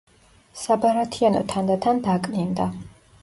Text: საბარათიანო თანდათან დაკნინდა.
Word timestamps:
საბარათიანო 0.61 1.43
თანდათან 1.53 2.01
დაკნინდა. 2.09 2.69